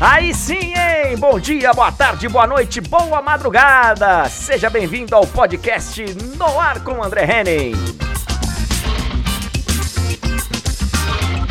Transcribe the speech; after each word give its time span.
Aí 0.00 0.32
sim, 0.32 0.72
hein? 0.74 1.14
Bom 1.18 1.38
dia, 1.38 1.74
boa 1.74 1.92
tarde, 1.92 2.26
boa 2.26 2.46
noite, 2.46 2.80
boa 2.80 3.20
madrugada! 3.20 4.26
Seja 4.30 4.70
bem-vindo 4.70 5.14
ao 5.14 5.26
podcast 5.26 6.02
No 6.38 6.58
Ar 6.58 6.82
com 6.82 7.04
André 7.04 7.24
Henning. 7.24 7.74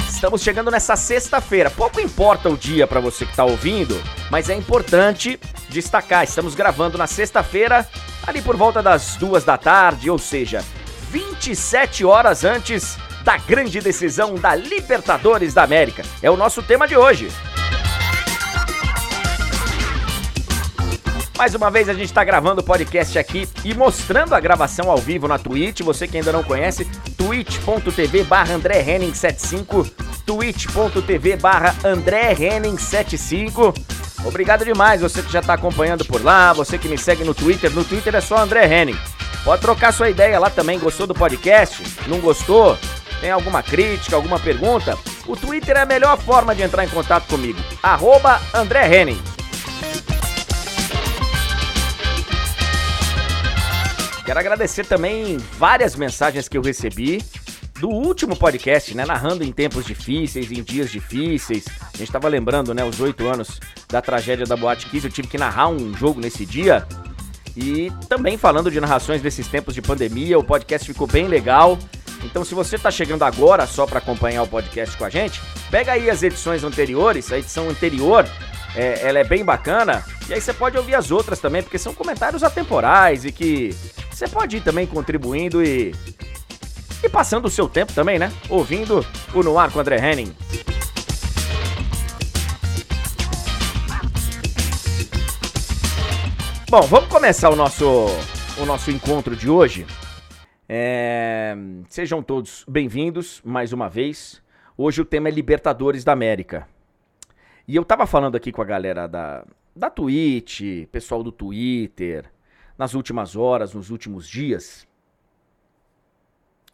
Estamos 0.10 0.42
chegando 0.42 0.72
nessa 0.72 0.96
sexta-feira. 0.96 1.70
Pouco 1.70 2.02
importa 2.02 2.50
o 2.50 2.58
dia 2.58 2.88
para 2.88 3.00
você 3.00 3.24
que 3.24 3.30
está 3.30 3.46
ouvindo, 3.46 3.96
mas 4.32 4.50
é 4.50 4.56
importante 4.56 5.40
destacar. 5.70 6.24
Estamos 6.24 6.56
gravando 6.56 6.98
na 6.98 7.06
sexta-feira, 7.06 7.88
ali 8.26 8.42
por 8.42 8.58
volta 8.58 8.82
das 8.82 9.16
duas 9.16 9.44
da 9.44 9.60
tarde, 9.60 10.10
ou 10.10 10.18
seja, 10.18 10.66
27 11.12 12.04
horas 12.04 12.44
antes 12.44 12.98
da 13.24 13.38
grande 13.38 13.80
decisão 13.80 14.34
da 14.34 14.56
Libertadores 14.56 15.54
da 15.54 15.62
América. 15.62 16.02
É 16.20 16.32
o 16.32 16.36
nosso 16.36 16.64
tema 16.64 16.88
de 16.88 16.98
hoje. 16.98 17.32
Mais 21.40 21.56
uma 21.56 21.72
vez 21.72 21.88
a 21.88 21.94
gente 21.94 22.04
está 22.04 22.22
gravando 22.22 22.60
o 22.60 22.64
podcast 22.66 23.18
aqui 23.18 23.48
e 23.64 23.74
mostrando 23.74 24.36
a 24.36 24.42
gravação 24.42 24.92
ao 24.92 24.98
vivo 24.98 25.26
na 25.26 25.40
Twitch. 25.40 25.80
Você 25.80 26.06
que 26.06 26.18
ainda 26.18 26.34
não 26.34 26.44
conhece, 26.44 26.84
twitch.tv 27.16 28.26
barra 28.26 28.56
André 28.56 28.82
Henning 28.82 29.14
75, 29.14 29.90
twitch.tv 30.26 31.38
barra 31.38 31.74
André 31.86 32.34
Henning 32.34 32.78
75. 32.78 33.74
Obrigado 34.26 34.66
demais 34.66 35.00
você 35.00 35.22
que 35.24 35.32
já 35.32 35.40
está 35.40 35.54
acompanhando 35.54 36.04
por 36.04 36.22
lá, 36.22 36.52
você 36.52 36.78
que 36.78 36.90
me 36.90 36.98
segue 36.98 37.24
no 37.24 37.34
Twitter. 37.34 37.72
No 37.72 37.86
Twitter 37.86 38.14
é 38.16 38.20
só 38.20 38.36
André 38.40 38.66
Henning. 38.66 39.00
Pode 39.46 39.62
trocar 39.62 39.94
sua 39.94 40.10
ideia 40.10 40.38
lá 40.38 40.50
também. 40.50 40.78
Gostou 40.78 41.08
do 41.08 41.14
podcast? 41.14 41.82
Não 42.10 42.20
gostou? 42.20 42.78
Tem 43.22 43.32
alguma 43.32 43.64
crítica, 43.64 44.18
alguma 44.18 44.42
pergunta? 44.42 44.98
O 45.26 45.38
Twitter 45.38 45.78
é 45.78 45.84
a 45.84 45.86
melhor 45.86 46.18
forma 46.18 46.54
de 46.54 46.64
entrar 46.64 46.84
em 46.84 46.90
contato 46.90 47.30
comigo. 47.30 47.60
Arroba 47.82 48.42
André 48.54 48.94
Henning. 48.94 49.39
Quero 54.30 54.42
agradecer 54.42 54.86
também 54.86 55.38
várias 55.58 55.96
mensagens 55.96 56.48
que 56.48 56.56
eu 56.56 56.62
recebi 56.62 57.20
do 57.80 57.90
último 57.90 58.36
podcast, 58.36 58.96
né? 58.96 59.04
Narrando 59.04 59.44
em 59.44 59.52
tempos 59.52 59.84
difíceis, 59.84 60.52
em 60.52 60.62
dias 60.62 60.92
difíceis. 60.92 61.66
A 61.92 61.98
gente 61.98 62.12
tava 62.12 62.28
lembrando, 62.28 62.72
né? 62.72 62.84
Os 62.84 63.00
oito 63.00 63.28
anos 63.28 63.60
da 63.88 64.04
tragédia 64.04 64.46
da 64.46 64.56
Boate 64.56 64.86
Kiss. 64.86 65.08
Eu 65.08 65.12
tive 65.12 65.28
que 65.28 65.38
narrar 65.40 65.70
um 65.70 65.96
jogo 65.96 66.22
nesse 66.22 66.46
dia. 66.46 66.88
E 67.58 67.92
também 68.08 68.38
falando 68.38 68.70
de 68.70 68.80
narrações 68.80 69.20
desses 69.20 69.48
tempos 69.48 69.74
de 69.74 69.82
pandemia. 69.82 70.38
O 70.38 70.44
podcast 70.44 70.86
ficou 70.86 71.08
bem 71.08 71.28
legal. 71.28 71.80
Então, 72.24 72.46
se 72.46 72.54
você 72.54 72.76
está 72.76 72.92
chegando 72.92 73.24
agora 73.24 73.66
só 73.66 73.88
para 73.88 73.98
acompanhar 73.98 74.44
o 74.44 74.48
podcast 74.48 74.96
com 74.96 75.06
a 75.06 75.10
gente, 75.10 75.42
pega 75.72 75.94
aí 75.94 76.08
as 76.08 76.22
edições 76.22 76.64
anteriores, 76.64 77.32
a 77.34 77.40
edição 77.40 77.68
anterior, 77.68 78.30
é, 78.76 79.08
ela 79.10 79.18
é 79.18 79.24
bem 79.24 79.44
bacana. 79.44 80.06
E 80.30 80.36
aí 80.36 80.40
você 80.40 80.54
pode 80.54 80.78
ouvir 80.78 80.94
as 80.94 81.10
outras 81.10 81.40
também, 81.40 81.64
porque 81.64 81.80
são 81.80 81.96
comentários 81.96 82.44
atemporais 82.44 83.26
e 83.26 83.32
que 83.32 83.76
você 84.20 84.28
pode 84.28 84.58
ir 84.58 84.62
também 84.62 84.86
contribuindo 84.86 85.64
e. 85.64 85.94
E 87.02 87.08
passando 87.08 87.46
o 87.46 87.50
seu 87.50 87.70
tempo 87.70 87.94
também, 87.94 88.20
né? 88.20 88.30
Ouvindo 88.50 89.00
o 89.34 89.42
No 89.42 89.58
Ar 89.58 89.72
com 89.72 89.80
André 89.80 89.96
Henning. 89.96 90.36
Bom, 96.70 96.82
vamos 96.82 97.08
começar 97.08 97.50
o 97.50 97.56
nosso, 97.56 97.86
o 98.62 98.66
nosso 98.66 98.92
encontro 98.92 99.38
de 99.38 99.50
hoje. 99.50 99.88
É, 100.68 101.56
sejam 101.88 102.22
todos 102.22 102.66
bem-vindos 102.68 103.42
mais 103.46 103.72
uma 103.72 103.88
vez. 103.88 104.42
Hoje 104.78 105.00
o 105.00 105.06
tema 105.06 105.30
é 105.30 105.32
Libertadores 105.32 106.04
da 106.04 106.12
América. 106.12 106.68
E 107.66 107.74
eu 107.74 107.86
tava 107.86 108.06
falando 108.06 108.36
aqui 108.36 108.52
com 108.52 108.62
a 108.62 108.66
galera 108.66 109.08
da, 109.08 109.46
da 109.74 109.90
Twitch, 109.90 110.86
pessoal 110.92 111.24
do 111.24 111.32
Twitter, 111.32 112.30
nas 112.80 112.94
últimas 112.94 113.36
horas, 113.36 113.74
nos 113.74 113.90
últimos 113.90 114.26
dias, 114.26 114.88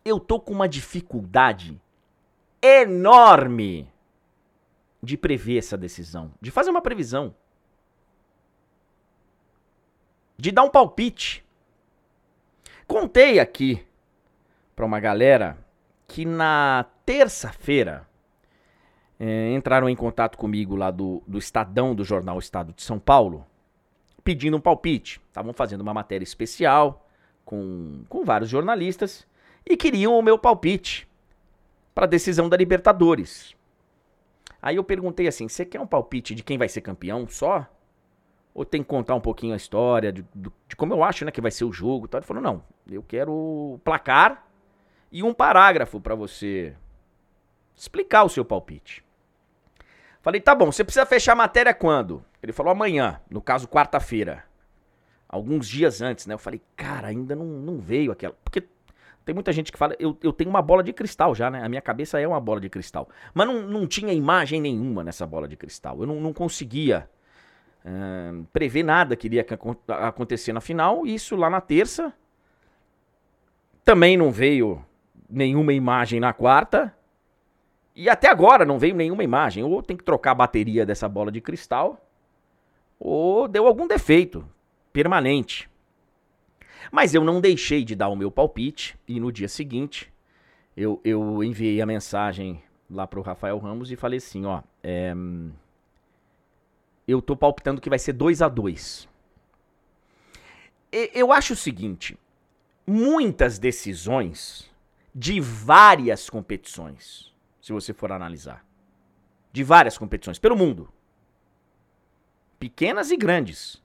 eu 0.05 0.19
tô 0.19 0.39
com 0.39 0.53
uma 0.53 0.69
dificuldade 0.69 1.81
enorme 2.61 3.91
de 5.01 5.17
prever 5.17 5.57
essa 5.57 5.75
decisão, 5.75 6.31
de 6.39 6.51
fazer 6.51 6.69
uma 6.69 6.81
previsão, 6.81 7.33
de 10.37 10.51
dar 10.51 10.61
um 10.61 10.69
palpite. 10.69 11.43
Contei 12.85 13.39
aqui 13.39 13.83
para 14.75 14.85
uma 14.85 14.99
galera 14.99 15.57
que 16.07 16.23
na 16.23 16.85
terça-feira 17.03 18.07
é, 19.19 19.51
entraram 19.55 19.89
em 19.89 19.95
contato 19.95 20.37
comigo 20.37 20.75
lá 20.75 20.91
do, 20.91 21.23
do 21.25 21.39
Estadão 21.39 21.95
do 21.95 22.03
jornal 22.03 22.37
Estado 22.37 22.73
de 22.73 22.83
São 22.83 22.99
Paulo 22.99 23.43
pedindo 24.25 24.57
um 24.57 24.59
palpite. 24.59 25.21
Estavam 25.27 25.53
fazendo 25.53 25.81
uma 25.81 25.93
matéria 25.93 26.23
especial 26.23 27.07
com, 27.45 28.03
com 28.09 28.25
vários 28.25 28.49
jornalistas 28.49 29.25
e 29.65 29.77
queriam 29.77 30.17
o 30.17 30.21
meu 30.21 30.37
palpite 30.37 31.07
para 31.93 32.05
a 32.05 32.09
decisão 32.09 32.49
da 32.49 32.57
Libertadores. 32.57 33.55
Aí 34.61 34.75
eu 34.75 34.83
perguntei 34.83 35.27
assim: 35.27 35.47
você 35.47 35.63
quer 35.63 35.79
um 35.79 35.87
palpite 35.87 36.33
de 36.33 36.43
quem 36.43 36.57
vai 36.57 36.67
ser 36.67 36.81
campeão 36.81 37.27
só? 37.27 37.65
Ou 38.53 38.65
tem 38.65 38.81
que 38.81 38.89
contar 38.89 39.15
um 39.15 39.21
pouquinho 39.21 39.53
a 39.53 39.57
história 39.57 40.11
de, 40.11 40.25
de 40.33 40.75
como 40.75 40.93
eu 40.93 41.03
acho 41.03 41.23
né, 41.23 41.31
que 41.31 41.41
vai 41.41 41.51
ser 41.51 41.65
o 41.65 41.71
jogo? 41.71 42.09
Ele 42.11 42.21
falou: 42.23 42.41
não, 42.41 42.63
eu 42.89 43.03
quero 43.03 43.79
placar 43.83 44.47
e 45.11 45.21
um 45.21 45.33
parágrafo 45.33 46.01
para 46.01 46.15
você 46.15 46.75
explicar 47.75 48.23
o 48.23 48.29
seu 48.29 48.43
palpite. 48.43 49.05
Falei, 50.21 50.41
tá 50.41 50.55
bom, 50.55 50.71
você 50.71 50.83
precisa 50.83 51.05
fechar 51.05 51.33
a 51.33 51.35
matéria 51.35 51.71
quando? 51.71 52.25
Ele 52.45 52.53
falou 52.53 52.71
amanhã, 52.71 53.19
no 53.27 53.41
caso 53.41 53.67
quarta-feira. 53.67 54.43
Alguns 55.27 55.67
dias 55.67 55.99
antes, 55.99 56.27
né? 56.27 56.35
Eu 56.35 56.37
falei, 56.37 56.61
cara, 56.75 57.07
ainda 57.07 57.35
não, 57.35 57.43
não 57.43 57.79
veio 57.79 58.11
aquela. 58.11 58.35
Porque 58.43 58.63
tem 59.25 59.33
muita 59.33 59.51
gente 59.51 59.71
que 59.71 59.79
fala, 59.79 59.95
eu, 59.97 60.15
eu 60.21 60.31
tenho 60.31 60.51
uma 60.51 60.61
bola 60.61 60.83
de 60.83 60.93
cristal 60.93 61.33
já, 61.33 61.49
né? 61.49 61.63
A 61.63 61.67
minha 61.67 61.81
cabeça 61.81 62.19
é 62.19 62.27
uma 62.27 62.39
bola 62.39 62.61
de 62.61 62.69
cristal. 62.69 63.09
Mas 63.33 63.47
não, 63.47 63.61
não 63.63 63.87
tinha 63.87 64.13
imagem 64.13 64.61
nenhuma 64.61 65.03
nessa 65.03 65.25
bola 65.25 65.47
de 65.47 65.57
cristal. 65.57 65.99
Eu 66.01 66.05
não, 66.05 66.21
não 66.21 66.31
conseguia 66.31 67.09
uh, 67.83 68.45
prever 68.53 68.83
nada 68.83 69.15
que 69.15 69.25
iria 69.25 69.43
acontecer 70.03 70.53
na 70.53 70.61
final. 70.61 71.03
Isso 71.07 71.35
lá 71.35 71.49
na 71.49 71.61
terça. 71.61 72.13
Também 73.83 74.15
não 74.15 74.29
veio 74.29 74.85
nenhuma 75.27 75.73
imagem 75.73 76.19
na 76.19 76.31
quarta. 76.31 76.95
E 77.95 78.07
até 78.07 78.29
agora 78.29 78.63
não 78.63 78.77
veio 78.77 78.93
nenhuma 78.93 79.23
imagem. 79.23 79.63
Ou 79.63 79.81
tem 79.81 79.97
que 79.97 80.03
trocar 80.03 80.31
a 80.31 80.35
bateria 80.35 80.85
dessa 80.85 81.09
bola 81.09 81.31
de 81.31 81.41
cristal, 81.41 82.04
ou 83.07 83.47
deu 83.47 83.67
algum 83.67 83.87
defeito 83.87 84.43
permanente. 84.91 85.69
Mas 86.91 87.13
eu 87.13 87.23
não 87.23 87.39
deixei 87.39 87.83
de 87.83 87.95
dar 87.95 88.09
o 88.09 88.15
meu 88.15 88.31
palpite 88.31 88.97
e 89.07 89.19
no 89.19 89.31
dia 89.31 89.47
seguinte 89.47 90.11
eu, 90.75 90.99
eu 91.03 91.43
enviei 91.43 91.81
a 91.81 91.85
mensagem 91.85 92.61
lá 92.89 93.05
pro 93.05 93.21
Rafael 93.21 93.57
Ramos 93.59 93.91
e 93.91 93.95
falei 93.95 94.17
assim, 94.17 94.45
ó, 94.45 94.61
é, 94.83 95.13
eu 97.07 97.21
tô 97.21 97.35
palpitando 97.35 97.79
que 97.79 97.89
vai 97.89 97.99
ser 97.99 98.13
2 98.13 98.41
a 98.41 98.49
2 98.49 99.07
Eu 101.13 101.31
acho 101.31 101.53
o 101.53 101.57
seguinte, 101.57 102.17
muitas 102.87 103.59
decisões 103.59 104.69
de 105.13 105.39
várias 105.39 106.29
competições 106.29 107.33
se 107.61 107.71
você 107.71 107.93
for 107.93 108.11
analisar. 108.11 108.65
De 109.51 109.63
várias 109.63 109.97
competições 109.97 110.37
pelo 110.37 110.55
mundo. 110.55 110.91
Pequenas 112.65 113.11
e 113.11 113.15
grandes. 113.15 113.79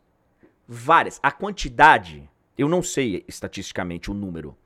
Várias. 0.66 1.20
A 1.22 1.30
quantidade, 1.30 2.26
eu 2.56 2.66
não 2.66 2.82
sei 2.82 3.22
estatisticamente 3.28 4.10
o 4.10 4.14
número, 4.14 4.56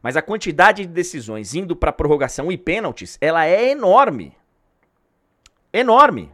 mas 0.00 0.16
a 0.16 0.22
quantidade 0.22 0.86
de 0.86 0.92
decisões 0.92 1.56
indo 1.56 1.74
para 1.74 1.92
prorrogação 1.92 2.52
e 2.52 2.56
pênaltis, 2.56 3.18
ela 3.20 3.44
é 3.44 3.70
enorme. 3.70 4.32
Enorme. 5.72 6.32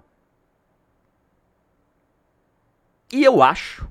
E 3.11 3.25
eu 3.25 3.43
acho 3.43 3.89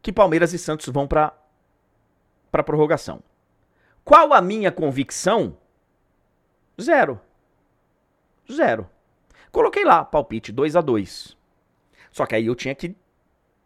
que 0.00 0.10
Palmeiras 0.10 0.54
e 0.54 0.58
Santos 0.58 0.86
vão 0.86 1.06
para 1.06 1.38
para 2.50 2.64
prorrogação. 2.64 3.22
Qual 4.02 4.32
a 4.32 4.40
minha 4.40 4.72
convicção? 4.72 5.54
Zero. 6.80 7.20
Zero. 8.50 8.88
Coloquei 9.52 9.84
lá, 9.84 10.02
palpite 10.02 10.50
2 10.50 10.74
a 10.74 10.80
2 10.80 11.36
Só 12.18 12.26
que 12.26 12.34
aí 12.34 12.46
eu 12.46 12.56
tinha 12.56 12.74
que 12.74 12.96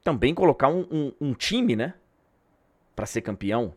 também 0.04 0.34
colocar 0.34 0.68
um, 0.68 0.86
um, 0.90 1.12
um 1.18 1.32
time, 1.32 1.74
né? 1.74 1.94
Pra 2.94 3.06
ser 3.06 3.22
campeão. 3.22 3.74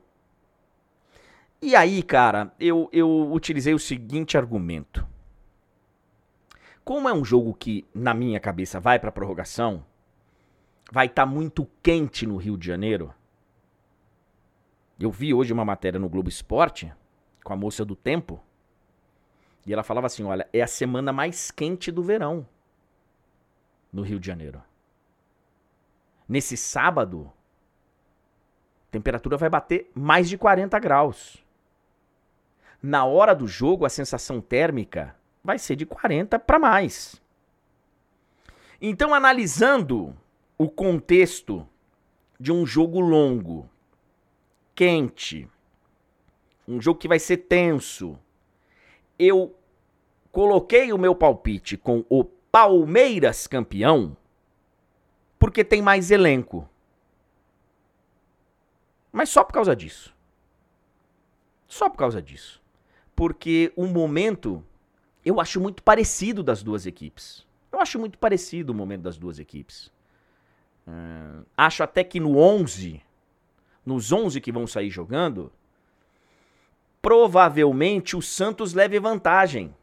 E 1.62 1.78
aí, 1.78 2.04
cara, 2.04 2.54
eu, 2.60 2.90
eu 2.92 3.32
utilizei 3.32 3.74
o 3.74 3.80
seguinte 3.80 4.38
argumento. 4.38 5.08
Como 6.84 7.08
é 7.08 7.14
um 7.14 7.24
jogo 7.24 7.54
que, 7.54 7.86
na 7.94 8.14
minha 8.14 8.38
cabeça, 8.38 8.78
vai 8.78 9.00
pra 9.00 9.14
prorrogação, 9.14 9.86
vai 10.92 11.06
estar 11.06 11.26
tá 11.26 11.26
muito 11.26 11.66
quente 11.82 12.28
no 12.28 12.36
Rio 12.36 12.58
de 12.58 12.68
Janeiro. 12.68 13.14
Eu 15.00 15.10
vi 15.10 15.34
hoje 15.34 15.54
uma 15.54 15.64
matéria 15.64 16.02
no 16.02 16.10
Globo 16.10 16.28
Esporte 16.28 16.92
com 17.46 17.54
a 17.54 17.56
moça 17.56 17.86
do 17.86 17.96
tempo 17.96 18.44
e 19.66 19.72
ela 19.72 19.84
falava 19.84 20.08
assim: 20.08 20.26
olha, 20.26 20.46
é 20.52 20.62
a 20.62 20.68
semana 20.68 21.14
mais 21.14 21.50
quente 21.50 21.94
do 21.94 22.04
verão. 22.04 22.46
No 23.96 24.02
Rio 24.02 24.20
de 24.20 24.28
Janeiro. 24.28 24.62
Nesse 26.28 26.58
sábado, 26.58 27.32
a 28.90 28.92
temperatura 28.92 29.38
vai 29.38 29.50
bater 29.50 29.90
mais 29.96 30.28
de 30.28 30.38
40 30.38 30.78
graus. 30.80 31.38
Na 32.84 33.06
hora 33.06 33.34
do 33.34 33.48
jogo, 33.48 33.86
a 33.86 33.90
sensação 33.90 34.42
térmica 34.42 35.16
vai 35.42 35.58
ser 35.58 35.78
de 35.78 35.86
40 35.86 36.38
para 36.40 36.60
mais. 36.60 37.22
Então, 38.82 39.14
analisando 39.14 40.14
o 40.58 40.70
contexto 40.70 41.66
de 42.38 42.52
um 42.52 42.66
jogo 42.66 43.00
longo, 43.00 43.70
quente, 44.76 45.50
um 46.68 46.82
jogo 46.82 47.00
que 47.00 47.08
vai 47.08 47.20
ser 47.20 47.38
tenso, 47.38 48.20
eu 49.18 49.58
coloquei 50.34 50.92
o 50.92 50.98
meu 50.98 51.16
palpite 51.16 51.78
com 51.78 52.06
o 52.10 52.26
Palmeiras 52.56 53.48
campeão 53.48 54.16
porque 55.38 55.62
tem 55.62 55.82
mais 55.82 56.10
elenco. 56.10 56.70
Mas 59.12 59.28
só 59.28 59.44
por 59.44 59.52
causa 59.52 59.76
disso. 59.76 60.16
Só 61.68 61.90
por 61.90 61.98
causa 61.98 62.22
disso. 62.22 62.64
Porque 63.14 63.74
o 63.76 63.86
momento 63.86 64.64
eu 65.26 65.42
acho 65.42 65.60
muito 65.60 65.84
parecido 65.84 66.42
das 66.42 66.64
duas 66.64 66.86
equipes. 66.86 67.46
Eu 67.74 67.82
acho 67.82 68.00
muito 68.00 68.18
parecido 68.18 68.72
o 68.72 68.74
momento 68.74 69.02
das 69.02 69.18
duas 69.18 69.38
equipes. 69.38 69.88
Uh, 70.88 71.46
acho 71.58 71.84
até 71.84 72.06
que 72.06 72.22
no 72.22 72.38
11, 72.38 73.02
nos 73.86 74.14
11 74.14 74.40
que 74.40 74.54
vão 74.54 74.66
sair 74.66 74.90
jogando, 74.90 75.52
provavelmente 77.02 78.16
o 78.16 78.22
Santos 78.22 78.74
leve 78.74 78.98
vantagem. 78.98 79.76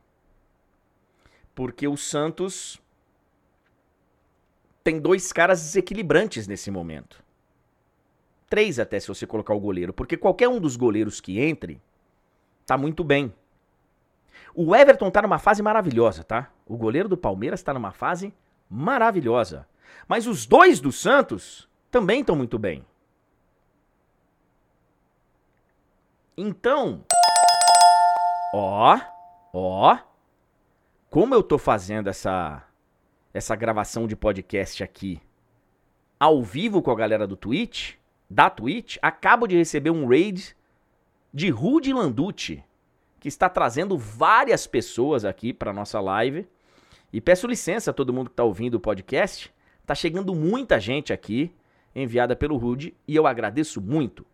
Porque 1.54 1.86
o 1.86 1.96
Santos 1.96 2.80
tem 4.82 5.00
dois 5.00 5.32
caras 5.32 5.60
desequilibrantes 5.60 6.46
nesse 6.46 6.70
momento. 6.70 7.22
Três 8.48 8.78
até 8.78 8.98
se 9.00 9.08
você 9.08 9.26
colocar 9.26 9.54
o 9.54 9.60
goleiro, 9.60 9.92
porque 9.92 10.16
qualquer 10.16 10.48
um 10.48 10.60
dos 10.60 10.76
goleiros 10.76 11.20
que 11.20 11.40
entre 11.40 11.80
tá 12.66 12.76
muito 12.76 13.02
bem. 13.02 13.32
O 14.54 14.74
Everton 14.74 15.10
tá 15.10 15.22
numa 15.22 15.38
fase 15.38 15.62
maravilhosa, 15.62 16.22
tá? 16.22 16.50
O 16.66 16.76
goleiro 16.76 17.08
do 17.08 17.16
Palmeiras 17.16 17.62
tá 17.62 17.72
numa 17.72 17.92
fase 17.92 18.34
maravilhosa. 18.68 19.66
Mas 20.06 20.26
os 20.26 20.46
dois 20.46 20.80
do 20.80 20.92
Santos 20.92 21.68
também 21.90 22.20
estão 22.20 22.36
muito 22.36 22.58
bem. 22.58 22.84
Então, 26.36 27.04
ó, 28.54 28.98
ó, 29.52 29.98
como 31.12 31.34
eu 31.34 31.42
tô 31.42 31.58
fazendo 31.58 32.08
essa 32.08 32.66
essa 33.34 33.54
gravação 33.54 34.06
de 34.06 34.16
podcast 34.16 34.82
aqui 34.82 35.20
ao 36.18 36.42
vivo 36.42 36.80
com 36.80 36.90
a 36.90 36.94
galera 36.94 37.26
do 37.26 37.36
Twitch, 37.36 37.96
da 38.30 38.48
Twitch, 38.48 38.96
acabo 39.02 39.46
de 39.46 39.54
receber 39.54 39.90
um 39.90 40.08
raid 40.08 40.56
de 41.34 41.50
Rudy 41.50 41.92
Landucci, 41.92 42.64
que 43.20 43.28
está 43.28 43.46
trazendo 43.50 43.98
várias 43.98 44.66
pessoas 44.66 45.22
aqui 45.26 45.52
para 45.52 45.70
nossa 45.70 46.00
live. 46.00 46.48
E 47.12 47.20
peço 47.20 47.46
licença 47.46 47.90
a 47.90 47.94
todo 47.94 48.10
mundo 48.12 48.30
que 48.30 48.32
está 48.32 48.44
ouvindo 48.44 48.76
o 48.76 48.80
podcast. 48.80 49.52
Tá 49.84 49.94
chegando 49.94 50.34
muita 50.34 50.80
gente 50.80 51.12
aqui, 51.12 51.54
enviada 51.94 52.34
pelo 52.34 52.56
Rude, 52.56 52.96
e 53.06 53.14
eu 53.14 53.26
agradeço 53.26 53.82
muito. 53.82 54.24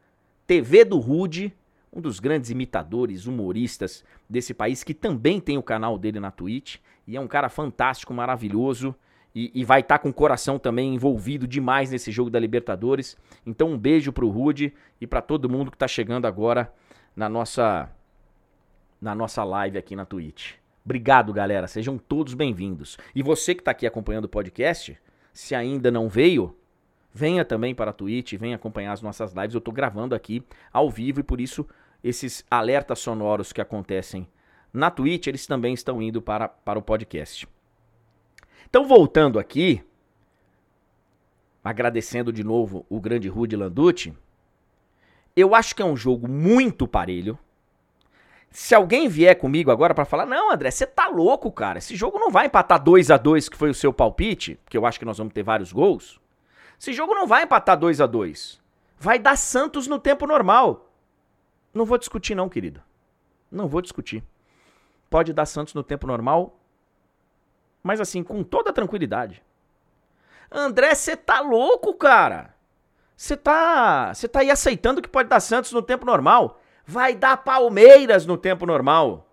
TV 0.47 0.85
do 0.85 1.01
Rude, 1.01 1.53
um 1.99 2.01
dos 2.01 2.21
grandes 2.21 2.51
imitadores, 2.51 3.27
humoristas 3.27 4.05
desse 4.29 4.55
país, 4.55 4.85
que 4.85 4.95
também 4.95 5.41
tem 5.41 5.59
o 5.59 5.63
canal 5.63 5.99
dele 5.99 6.21
na 6.21 6.31
Twitch, 6.31 6.77
e 7.07 7.17
é 7.17 7.21
um 7.21 7.27
cara 7.27 7.49
fantástico, 7.49 8.15
maravilhoso, 8.15 8.95
e, 9.35 9.51
e 9.53 9.65
vai 9.65 9.81
estar 9.81 9.99
tá 9.99 10.03
com 10.03 10.09
o 10.09 10.15
coração 10.15 10.59
também 10.59 10.95
envolvido 10.95 11.47
demais 11.47 11.91
nesse 11.91 12.11
jogo 12.11 12.31
da 12.31 12.39
Libertadores. 12.39 13.17
Então 13.45 13.71
um 13.73 13.79
beijo 13.79 14.13
pro 14.13 14.29
Rude 14.29 14.73
e 15.01 15.07
para 15.07 15.21
todo 15.21 15.49
mundo 15.49 15.71
que 15.71 15.77
está 15.77 15.89
chegando 15.89 16.27
agora 16.27 16.73
na 17.15 17.29
nossa 17.29 17.91
na 19.01 19.15
nossa 19.15 19.45
live 19.45 19.79
aqui 19.79 19.95
na 19.95 20.05
Twitch. 20.05 20.55
Obrigado, 20.85 21.33
galera. 21.33 21.69
Sejam 21.69 21.99
todos 21.99 22.35
bem-vindos. 22.35 22.97
E 23.15 23.23
você 23.23 23.55
que 23.55 23.61
está 23.61 23.71
aqui 23.71 23.87
acompanhando 23.87 24.25
o 24.25 24.29
podcast, 24.29 24.99
se 25.33 25.55
ainda 25.55 25.89
não 25.91 26.09
veio, 26.09 26.57
venha 27.13 27.45
também 27.45 27.75
para 27.75 27.91
a 27.91 27.95
Twitch, 27.95 28.35
venha 28.35 28.57
acompanhar 28.57 28.93
as 28.93 29.03
nossas 29.03 29.33
lives. 29.33 29.55
Eu 29.55 29.59
estou 29.59 29.73
gravando 29.73 30.15
aqui 30.15 30.43
ao 30.73 30.91
vivo 30.91 31.21
e 31.21 31.23
por 31.23 31.41
isso 31.41 31.67
esses 32.03 32.45
alertas 32.51 32.99
sonoros 32.99 33.53
que 33.53 33.61
acontecem 33.61 34.29
na 34.73 34.91
Twitch, 34.91 35.27
eles 35.27 35.47
também 35.47 35.75
estão 35.75 36.01
indo 36.03 36.21
para, 36.21 36.49
para 36.49 36.79
o 36.79 36.83
podcast. 36.83 37.49
Então, 38.69 38.87
voltando 38.87 39.39
aqui, 39.39 39.83
agradecendo 41.65 42.33
de 42.33 42.45
novo 42.45 42.87
o 42.89 43.01
grande 43.01 43.29
Rudy 43.29 43.57
Landucci, 43.57 44.15
eu 45.35 45.55
acho 45.55 45.75
que 45.75 45.83
é 45.83 45.85
um 45.85 45.97
jogo 45.97 46.29
muito 46.29 46.87
parelho. 46.87 47.39
Se 48.51 48.75
alguém 48.75 49.09
vier 49.09 49.37
comigo 49.37 49.71
agora 49.71 49.95
para 49.95 50.05
falar, 50.05 50.27
não, 50.27 50.51
André, 50.51 50.71
você 50.71 50.87
tá 50.87 51.07
louco, 51.09 51.51
cara. 51.53 51.79
Esse 51.79 51.95
jogo 51.95 52.19
não 52.19 52.31
vai 52.31 52.47
empatar 52.47 52.83
2 52.83 53.11
a 53.11 53.17
2 53.17 53.49
que 53.49 53.57
foi 53.57 53.71
o 53.71 53.75
seu 53.75 53.93
palpite, 53.93 54.59
porque 54.65 54.77
eu 54.77 54.87
acho 54.87 54.99
que 54.99 55.05
nós 55.05 55.19
vamos 55.19 55.33
ter 55.33 55.43
vários 55.43 55.73
gols. 55.73 56.21
Esse 56.81 56.93
jogo 56.93 57.15
não 57.15 57.27
vai 57.27 57.45
empatar 57.45 57.79
2 57.79 58.01
a 58.01 58.07
2 58.07 58.61
Vai 58.99 59.19
dar 59.19 59.37
Santos 59.37 59.87
no 59.87 59.99
tempo 59.99 60.27
normal. 60.27 60.88
Não 61.79 61.85
vou 61.85 61.97
discutir, 61.97 62.35
não, 62.35 62.49
querido. 62.49 62.83
Não 63.49 63.69
vou 63.69 63.81
discutir. 63.81 64.25
Pode 65.09 65.33
dar 65.33 65.47
Santos 65.47 65.75
no 65.75 65.85
tempo 65.85 66.09
normal, 66.09 66.59
mas 67.85 68.01
assim, 68.01 68.21
com 68.21 68.43
toda 68.43 68.73
tranquilidade. 68.73 69.45
André, 70.51 70.93
você 70.93 71.17
tá 71.17 71.41
louco, 71.41 71.95
cara? 71.95 72.53
Você 73.17 73.37
tá, 73.37 74.13
você 74.13 74.27
tá 74.27 74.41
aí 74.41 74.51
aceitando 74.51 75.01
que 75.01 75.09
pode 75.09 75.29
dar 75.29 75.39
Santos 75.39 75.71
no 75.71 75.81
tempo 75.81 76.05
normal? 76.05 76.61
Vai 76.85 77.15
dar 77.15 77.37
Palmeiras 77.37 78.27
no 78.27 78.37
tempo 78.37 78.67
normal. 78.67 79.33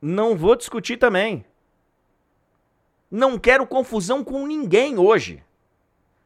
Não 0.00 0.34
vou 0.34 0.56
discutir 0.56 0.96
também. 0.96 1.44
Não 3.10 3.38
quero 3.38 3.66
confusão 3.66 4.24
com 4.24 4.46
ninguém 4.46 4.98
hoje. 4.98 5.44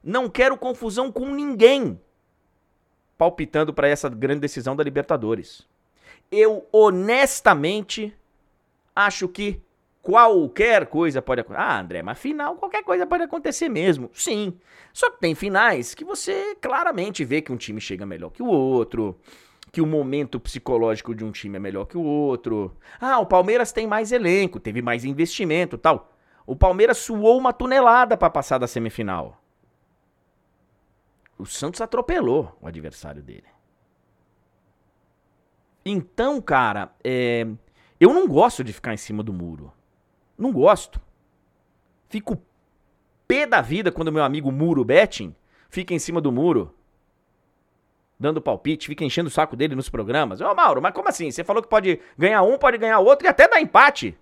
Não 0.00 0.30
quero 0.30 0.56
confusão 0.56 1.10
com 1.10 1.26
ninguém 1.26 2.00
palpitando 3.22 3.72
para 3.72 3.86
essa 3.86 4.08
grande 4.08 4.40
decisão 4.40 4.74
da 4.74 4.82
Libertadores. 4.82 5.64
Eu 6.28 6.66
honestamente 6.72 8.12
acho 8.96 9.28
que 9.28 9.62
qualquer 10.00 10.86
coisa 10.86 11.22
pode 11.22 11.42
acontecer. 11.42 11.62
Ah, 11.62 11.78
André, 11.78 12.02
mas 12.02 12.18
final 12.18 12.56
qualquer 12.56 12.82
coisa 12.82 13.06
pode 13.06 13.22
acontecer 13.22 13.68
mesmo. 13.68 14.10
Sim. 14.12 14.58
Só 14.92 15.08
que 15.08 15.20
tem 15.20 15.36
finais 15.36 15.94
que 15.94 16.04
você 16.04 16.56
claramente 16.60 17.24
vê 17.24 17.40
que 17.40 17.52
um 17.52 17.56
time 17.56 17.80
chega 17.80 18.04
melhor 18.04 18.30
que 18.30 18.42
o 18.42 18.46
outro, 18.48 19.16
que 19.70 19.80
o 19.80 19.86
momento 19.86 20.40
psicológico 20.40 21.14
de 21.14 21.24
um 21.24 21.30
time 21.30 21.58
é 21.58 21.60
melhor 21.60 21.84
que 21.84 21.96
o 21.96 22.02
outro. 22.02 22.76
Ah, 23.00 23.20
o 23.20 23.26
Palmeiras 23.26 23.70
tem 23.70 23.86
mais 23.86 24.10
elenco, 24.10 24.58
teve 24.58 24.82
mais 24.82 25.04
investimento, 25.04 25.78
tal. 25.78 26.12
O 26.44 26.56
Palmeiras 26.56 26.98
suou 26.98 27.38
uma 27.38 27.52
tonelada 27.52 28.16
para 28.16 28.28
passar 28.28 28.58
da 28.58 28.66
semifinal. 28.66 29.40
O 31.42 31.46
Santos 31.46 31.80
atropelou 31.80 32.56
o 32.60 32.68
adversário 32.68 33.20
dele. 33.20 33.48
Então, 35.84 36.40
cara, 36.40 36.94
é... 37.02 37.44
eu 37.98 38.14
não 38.14 38.28
gosto 38.28 38.62
de 38.62 38.72
ficar 38.72 38.94
em 38.94 38.96
cima 38.96 39.24
do 39.24 39.32
muro. 39.32 39.72
Não 40.38 40.52
gosto. 40.52 41.00
Fico 42.08 42.40
pé 43.26 43.44
da 43.44 43.60
vida 43.60 43.90
quando 43.90 44.12
meu 44.12 44.22
amigo 44.22 44.52
Muro 44.52 44.84
Betting 44.84 45.34
fica 45.68 45.92
em 45.92 45.98
cima 45.98 46.20
do 46.20 46.30
muro, 46.30 46.72
dando 48.20 48.40
palpite, 48.40 48.86
fica 48.86 49.04
enchendo 49.04 49.26
o 49.26 49.32
saco 49.32 49.56
dele 49.56 49.74
nos 49.74 49.88
programas. 49.88 50.40
Ô, 50.40 50.54
Mauro, 50.54 50.80
mas 50.80 50.94
como 50.94 51.08
assim? 51.08 51.28
Você 51.28 51.42
falou 51.42 51.60
que 51.60 51.68
pode 51.68 52.00
ganhar 52.16 52.42
um, 52.42 52.56
pode 52.56 52.78
ganhar 52.78 53.00
outro 53.00 53.26
e 53.26 53.28
até 53.28 53.48
dar 53.48 53.60
empate. 53.60 54.16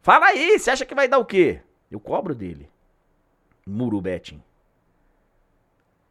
Fala 0.00 0.28
aí, 0.28 0.58
você 0.58 0.70
acha 0.70 0.86
que 0.86 0.94
vai 0.94 1.06
dar 1.06 1.18
o 1.18 1.26
quê? 1.26 1.60
Eu 1.90 2.00
cobro 2.00 2.34
dele. 2.34 2.66
Muro 3.66 4.00
betting. 4.00 4.42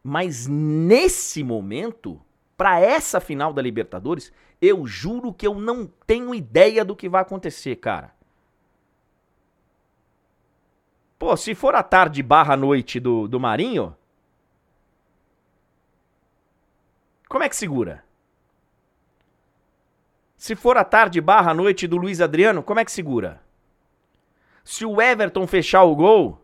Mas 0.03 0.47
nesse 0.47 1.43
momento, 1.43 2.21
para 2.57 2.79
essa 2.79 3.19
final 3.19 3.53
da 3.53 3.61
Libertadores, 3.61 4.31
eu 4.61 4.85
juro 4.85 5.33
que 5.33 5.47
eu 5.47 5.55
não 5.55 5.85
tenho 6.05 6.33
ideia 6.33 6.83
do 6.83 6.95
que 6.95 7.09
vai 7.09 7.21
acontecer, 7.21 7.75
cara. 7.77 8.13
Pô, 11.17 11.35
se 11.35 11.53
for 11.53 11.75
a 11.75 11.83
tarde 11.83 12.23
barra 12.23 12.55
noite 12.55 12.99
do, 12.99 13.27
do 13.27 13.39
Marinho, 13.39 13.95
como 17.27 17.43
é 17.43 17.49
que 17.49 17.55
segura? 17.55 18.03
Se 20.37 20.55
for 20.55 20.77
a 20.77 20.85
tarde 20.85 21.19
barra 21.19 21.53
noite 21.53 21.85
do 21.85 21.97
Luiz 21.97 22.21
Adriano, 22.21 22.63
como 22.63 22.79
é 22.79 22.85
que 22.85 22.91
segura? 22.91 23.41
Se 24.63 24.85
o 24.85 25.01
Everton 25.01 25.45
fechar 25.45 25.83
o 25.83 25.95
gol, 25.95 26.41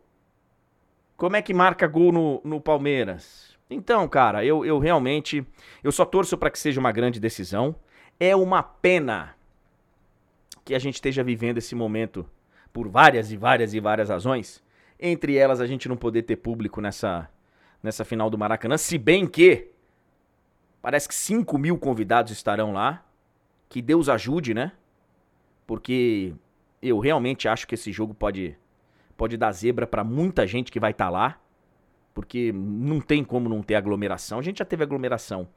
como 1.17 1.35
é 1.35 1.41
que 1.41 1.53
marca 1.53 1.87
gol 1.87 2.11
no, 2.11 2.41
no 2.43 2.59
Palmeiras? 2.59 3.55
Então, 3.69 4.07
cara, 4.07 4.45
eu, 4.45 4.65
eu 4.65 4.79
realmente. 4.79 5.45
Eu 5.83 5.91
só 5.91 6.05
torço 6.05 6.37
para 6.37 6.49
que 6.49 6.59
seja 6.59 6.79
uma 6.79 6.91
grande 6.91 7.19
decisão. 7.19 7.75
É 8.19 8.35
uma 8.35 8.61
pena 8.61 9.35
que 10.63 10.75
a 10.75 10.79
gente 10.79 10.95
esteja 10.95 11.23
vivendo 11.23 11.57
esse 11.57 11.75
momento 11.75 12.25
por 12.71 12.87
várias 12.87 13.31
e 13.31 13.37
várias 13.37 13.73
e 13.73 13.79
várias 13.79 14.09
razões. 14.09 14.63
Entre 14.99 15.35
elas, 15.37 15.61
a 15.61 15.67
gente 15.67 15.87
não 15.87 15.97
poder 15.97 16.23
ter 16.23 16.37
público 16.37 16.81
nessa, 16.81 17.29
nessa 17.81 18.03
final 18.03 18.29
do 18.29 18.37
Maracanã, 18.37 18.77
se 18.77 18.97
bem 18.97 19.27
que 19.27 19.69
parece 20.81 21.07
que 21.07 21.15
5 21.15 21.57
mil 21.57 21.77
convidados 21.77 22.31
estarão 22.31 22.71
lá. 22.71 23.03
Que 23.67 23.81
Deus 23.81 24.07
ajude, 24.07 24.53
né? 24.53 24.71
Porque 25.65 26.33
eu 26.81 26.99
realmente 26.99 27.47
acho 27.47 27.67
que 27.67 27.75
esse 27.75 27.91
jogo 27.91 28.13
pode, 28.13 28.55
pode 29.17 29.37
dar 29.37 29.51
zebra 29.51 29.87
para 29.87 30.03
muita 30.03 30.45
gente 30.45 30.71
que 30.71 30.79
vai 30.79 30.91
estar 30.91 31.05
tá 31.05 31.11
lá. 31.11 31.39
Porque 32.13 32.51
não 32.53 33.01
tem 33.01 33.23
como 33.23 33.49
não 33.49 33.61
ter 33.61 33.75
aglomeração. 33.75 34.39
A 34.39 34.41
gente 34.41 34.59
já 34.59 34.65
teve 34.65 34.83
aglomeração 34.83 35.47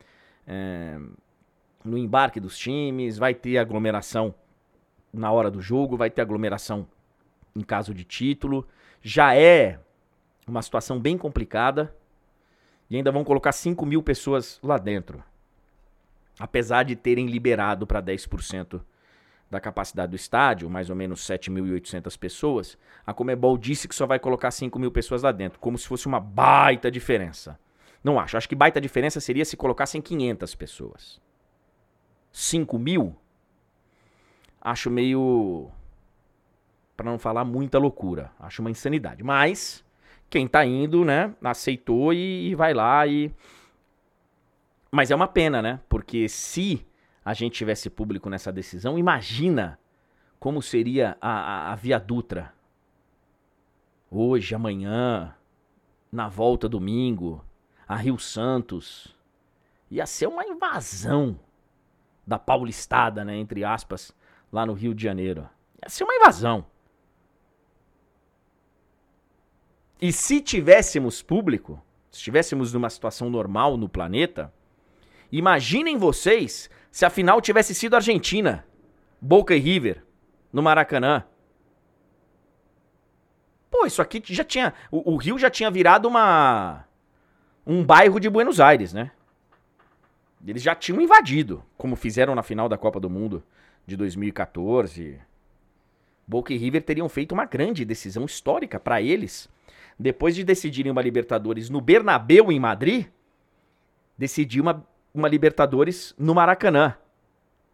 é, 0.46 0.98
no 1.84 1.96
embarque 1.96 2.40
dos 2.40 2.58
times, 2.58 3.16
vai 3.16 3.32
ter 3.32 3.58
aglomeração 3.58 4.34
na 5.12 5.30
hora 5.30 5.50
do 5.50 5.60
jogo, 5.60 5.96
vai 5.96 6.10
ter 6.10 6.20
aglomeração 6.20 6.86
em 7.54 7.60
caso 7.60 7.94
de 7.94 8.04
título. 8.04 8.66
Já 9.00 9.36
é 9.36 9.78
uma 10.46 10.62
situação 10.62 10.98
bem 10.98 11.16
complicada. 11.16 11.94
E 12.90 12.96
ainda 12.96 13.12
vão 13.12 13.22
colocar 13.22 13.52
5 13.52 13.84
mil 13.84 14.02
pessoas 14.02 14.58
lá 14.62 14.78
dentro. 14.78 15.22
Apesar 16.40 16.84
de 16.84 16.96
terem 16.96 17.26
liberado 17.26 17.86
para 17.86 18.02
10% 18.02 18.80
da 19.50 19.60
capacidade 19.60 20.10
do 20.10 20.16
estádio, 20.16 20.68
mais 20.68 20.90
ou 20.90 20.96
menos 20.96 21.20
7.800 21.26 22.18
pessoas, 22.18 22.78
a 23.06 23.14
Comebol 23.14 23.56
disse 23.56 23.88
que 23.88 23.94
só 23.94 24.06
vai 24.06 24.18
colocar 24.18 24.50
5 24.50 24.78
mil 24.78 24.90
pessoas 24.90 25.22
lá 25.22 25.32
dentro, 25.32 25.58
como 25.58 25.78
se 25.78 25.86
fosse 25.86 26.06
uma 26.06 26.20
baita 26.20 26.90
diferença. 26.90 27.58
Não 28.02 28.18
acho. 28.20 28.36
Acho 28.36 28.48
que 28.48 28.54
baita 28.54 28.80
diferença 28.80 29.20
seria 29.20 29.44
se 29.44 29.56
colocassem 29.56 30.00
500 30.00 30.54
pessoas. 30.54 31.20
5 32.30 32.78
mil? 32.78 33.16
Acho 34.60 34.90
meio. 34.90 35.70
Para 36.96 37.10
não 37.10 37.18
falar 37.18 37.44
muita 37.44 37.78
loucura. 37.78 38.30
Acho 38.38 38.60
uma 38.60 38.70
insanidade. 38.70 39.22
Mas 39.22 39.84
quem 40.28 40.46
tá 40.46 40.64
indo, 40.64 41.04
né, 41.04 41.34
aceitou 41.42 42.12
e, 42.12 42.50
e 42.50 42.54
vai 42.54 42.74
lá 42.74 43.06
e. 43.06 43.32
Mas 44.90 45.10
é 45.10 45.14
uma 45.14 45.28
pena, 45.28 45.60
né? 45.60 45.80
Porque 45.88 46.28
se 46.28 46.86
a 47.28 47.34
gente 47.34 47.58
tivesse 47.58 47.90
público 47.90 48.30
nessa 48.30 48.50
decisão, 48.50 48.98
imagina 48.98 49.78
como 50.40 50.62
seria 50.62 51.14
a, 51.20 51.28
a, 51.28 51.72
a 51.72 51.74
Via 51.74 52.00
Dutra. 52.00 52.54
Hoje, 54.10 54.54
amanhã, 54.54 55.34
na 56.10 56.26
volta 56.26 56.66
domingo, 56.66 57.44
a 57.86 57.96
Rio 57.96 58.18
Santos. 58.18 59.14
Ia 59.90 60.06
ser 60.06 60.26
uma 60.26 60.42
invasão 60.42 61.38
da 62.26 62.38
paulistada, 62.38 63.22
né, 63.26 63.36
entre 63.36 63.62
aspas, 63.62 64.10
lá 64.50 64.64
no 64.64 64.72
Rio 64.72 64.94
de 64.94 65.02
Janeiro. 65.02 65.46
Ia 65.82 65.90
ser 65.90 66.04
uma 66.04 66.14
invasão. 66.14 66.64
E 70.00 70.10
se 70.14 70.40
tivéssemos 70.40 71.20
público, 71.20 71.78
se 72.10 72.20
estivéssemos 72.20 72.72
numa 72.72 72.88
situação 72.88 73.28
normal 73.28 73.76
no 73.76 73.86
planeta, 73.86 74.50
imaginem 75.30 75.96
vocês 75.96 76.70
se 76.90 77.04
a 77.04 77.10
final 77.10 77.40
tivesse 77.40 77.74
sido 77.74 77.96
Argentina, 77.96 78.64
Boca 79.20 79.54
e 79.54 79.58
River, 79.58 80.02
no 80.52 80.62
Maracanã. 80.62 81.24
Pô, 83.70 83.86
isso 83.86 84.00
aqui 84.00 84.22
já 84.24 84.44
tinha. 84.44 84.72
O, 84.90 85.14
o 85.14 85.16
Rio 85.16 85.38
já 85.38 85.50
tinha 85.50 85.70
virado 85.70 86.08
uma. 86.08 86.84
Um 87.66 87.84
bairro 87.84 88.18
de 88.18 88.30
Buenos 88.30 88.60
Aires, 88.60 88.92
né? 88.92 89.10
Eles 90.46 90.62
já 90.62 90.74
tinham 90.74 91.00
invadido, 91.00 91.62
como 91.76 91.96
fizeram 91.96 92.34
na 92.34 92.42
final 92.42 92.68
da 92.68 92.78
Copa 92.78 92.98
do 92.98 93.10
Mundo 93.10 93.42
de 93.86 93.96
2014. 93.96 95.20
Boca 96.26 96.52
e 96.52 96.56
River 96.56 96.82
teriam 96.82 97.08
feito 97.08 97.32
uma 97.32 97.44
grande 97.44 97.84
decisão 97.84 98.24
histórica 98.24 98.78
para 98.78 99.02
eles 99.02 99.48
depois 99.98 100.34
de 100.34 100.44
decidirem 100.44 100.92
uma 100.92 101.02
Libertadores 101.02 101.68
no 101.68 101.80
Bernabeu, 101.80 102.52
em 102.52 102.60
Madrid, 102.60 103.06
decidir 104.16 104.60
uma, 104.60 104.86
uma 105.12 105.28
Libertadores 105.28 106.14
no 106.18 106.34
Maracanã. 106.34 106.94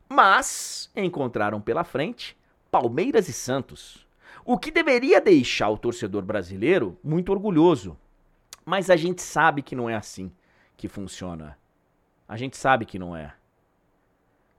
Mas 0.09 0.91
encontraram 0.95 1.61
pela 1.61 1.85
frente 1.85 2.37
Palmeiras 2.71 3.29
e 3.29 3.33
Santos. 3.33 4.07
O 4.45 4.59
que 4.59 4.71
deveria 4.71 5.21
deixar 5.21 5.71
o 5.71 5.79
torcedor 5.79 6.23
brasileiro 6.23 6.99
muito 7.03 7.33
orgulhoso. 7.33 7.97
Mas 8.65 8.91
a 8.91 8.97
gente 8.97 9.23
sabe 9.23 9.63
que 9.63 9.77
não 9.77 9.89
é 9.89 9.95
assim 9.95 10.31
que 10.77 10.89
funciona. 10.89 11.59
A 12.27 12.37
gente 12.37 12.57
sabe 12.57 12.85
que 12.85 12.99
não 12.99 13.17
é 13.17 13.35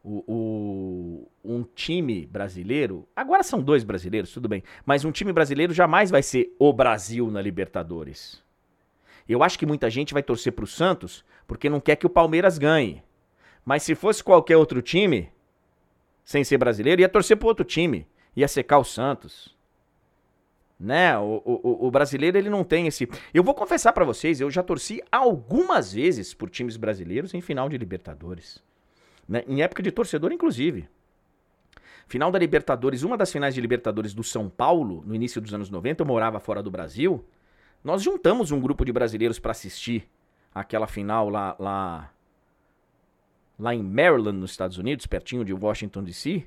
o, 0.05 0.23
o, 0.27 1.27
um 1.43 1.63
time 1.63 2.27
brasileiro, 2.27 3.07
agora 3.15 3.41
são 3.41 3.59
dois 3.59 3.83
brasileiros, 3.83 4.31
tudo 4.31 4.47
bem, 4.47 4.63
mas 4.85 5.03
um 5.03 5.11
time 5.11 5.33
brasileiro 5.33 5.73
jamais 5.73 6.11
vai 6.11 6.21
ser 6.21 6.55
o 6.59 6.71
Brasil 6.71 7.31
na 7.31 7.41
Libertadores. 7.41 8.44
Eu 9.27 9.43
acho 9.43 9.57
que 9.57 9.65
muita 9.65 9.89
gente 9.89 10.13
vai 10.13 10.21
torcer 10.21 10.53
pro 10.53 10.67
Santos 10.67 11.25
porque 11.47 11.69
não 11.69 11.79
quer 11.79 11.95
que 11.95 12.05
o 12.05 12.09
Palmeiras 12.09 12.57
ganhe. 12.57 13.03
Mas 13.63 13.83
se 13.83 13.95
fosse 13.95 14.23
qualquer 14.23 14.57
outro 14.57 14.81
time, 14.81 15.31
sem 16.23 16.43
ser 16.43 16.57
brasileiro, 16.57 17.01
ia 17.01 17.09
torcer 17.09 17.35
pro 17.37 17.47
outro 17.47 17.65
time, 17.65 18.07
ia 18.35 18.47
secar 18.47 18.77
o 18.77 18.83
Santos. 18.83 19.55
Né? 20.79 21.17
O, 21.17 21.41
o, 21.45 21.87
o 21.87 21.91
brasileiro 21.91 22.37
ele 22.37 22.49
não 22.49 22.63
tem 22.63 22.85
esse. 22.85 23.09
Eu 23.33 23.43
vou 23.43 23.55
confessar 23.55 23.93
para 23.93 24.05
vocês, 24.05 24.39
eu 24.39 24.51
já 24.51 24.61
torci 24.61 25.01
algumas 25.11 25.93
vezes 25.93 26.33
por 26.33 26.49
times 26.49 26.77
brasileiros 26.77 27.33
em 27.33 27.41
final 27.41 27.67
de 27.69 27.77
Libertadores. 27.77 28.61
Né? 29.27 29.43
Em 29.47 29.61
época 29.61 29.81
de 29.81 29.91
torcedor, 29.91 30.31
inclusive. 30.31 30.87
Final 32.07 32.29
da 32.29 32.37
Libertadores, 32.37 33.01
uma 33.01 33.17
das 33.17 33.31
finais 33.31 33.55
de 33.55 33.61
Libertadores 33.61 34.13
do 34.13 34.23
São 34.23 34.47
Paulo, 34.47 35.03
no 35.07 35.15
início 35.15 35.41
dos 35.41 35.53
anos 35.53 35.71
90, 35.71 36.03
eu 36.03 36.05
morava 36.05 36.39
fora 36.39 36.61
do 36.61 36.69
Brasil. 36.69 37.25
Nós 37.85 38.03
juntamos 38.03 38.51
um 38.51 38.59
grupo 38.59 38.83
de 38.83 38.91
brasileiros 38.91 39.39
para 39.39 39.51
assistir 39.51 40.09
aquela 40.53 40.87
final 40.87 41.29
lá, 41.29 41.55
lá, 41.57 42.11
lá 43.57 43.73
em 43.73 43.81
Maryland, 43.81 44.37
nos 44.37 44.51
Estados 44.51 44.77
Unidos, 44.77 45.05
pertinho 45.05 45.45
de 45.45 45.53
Washington 45.53 46.03
DC 46.03 46.45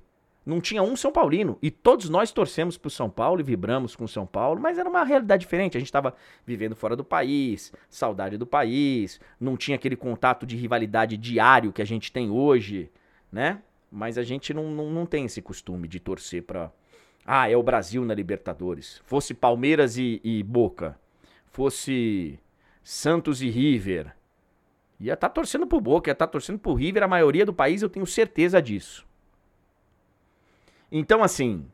não 0.48 0.62
tinha 0.62 0.82
um 0.82 0.96
São 0.96 1.12
Paulino. 1.12 1.58
E 1.60 1.70
todos 1.70 2.08
nós 2.08 2.32
torcemos 2.32 2.78
pro 2.78 2.88
São 2.88 3.10
Paulo 3.10 3.40
e 3.40 3.44
vibramos 3.44 3.94
com 3.94 4.04
o 4.04 4.08
São 4.08 4.26
Paulo, 4.26 4.58
mas 4.58 4.78
era 4.78 4.88
uma 4.88 5.04
realidade 5.04 5.42
diferente. 5.42 5.76
A 5.76 5.80
gente 5.80 5.88
estava 5.88 6.14
vivendo 6.46 6.74
fora 6.74 6.96
do 6.96 7.04
país, 7.04 7.70
saudade 7.90 8.38
do 8.38 8.46
país, 8.46 9.20
não 9.38 9.58
tinha 9.58 9.74
aquele 9.74 9.94
contato 9.94 10.46
de 10.46 10.56
rivalidade 10.56 11.18
diário 11.18 11.70
que 11.70 11.82
a 11.82 11.84
gente 11.84 12.10
tem 12.10 12.30
hoje, 12.30 12.90
né? 13.30 13.60
Mas 13.92 14.16
a 14.16 14.22
gente 14.22 14.54
não, 14.54 14.70
não, 14.70 14.90
não 14.90 15.04
tem 15.04 15.26
esse 15.26 15.42
costume 15.42 15.86
de 15.86 16.00
torcer 16.00 16.42
pra. 16.42 16.72
Ah, 17.26 17.50
é 17.50 17.56
o 17.56 17.62
Brasil 17.62 18.02
na 18.06 18.14
Libertadores. 18.14 19.02
Fosse 19.04 19.34
Palmeiras 19.34 19.98
e, 19.98 20.18
e 20.24 20.42
Boca, 20.42 20.98
fosse 21.58 22.38
Santos 22.84 23.42
e 23.42 23.50
River. 23.50 24.14
Ia 25.00 25.14
estar 25.14 25.28
tá 25.28 25.34
torcendo 25.34 25.66
pro 25.66 25.80
Boca, 25.80 26.08
ia 26.08 26.12
estar 26.12 26.28
tá 26.28 26.30
torcendo 26.30 26.56
pro 26.56 26.72
River, 26.72 27.02
a 27.02 27.08
maioria 27.08 27.44
do 27.44 27.52
país, 27.52 27.82
eu 27.82 27.90
tenho 27.90 28.06
certeza 28.06 28.62
disso. 28.62 29.04
Então, 30.90 31.20
assim, 31.20 31.66